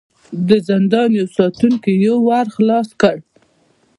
[0.47, 3.17] د زندان يوه ساتونکي يو ور خلاص کړ.